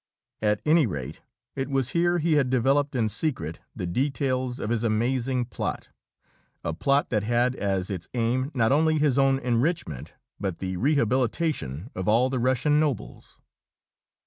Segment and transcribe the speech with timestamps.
[0.41, 1.21] At any rate,
[1.55, 5.89] it was here he had developed in secret the details of his amazing plot
[6.63, 11.91] a plot that had as its aim not only his own enrichment but the rehabilitation
[11.93, 13.39] of all the Russian nobles.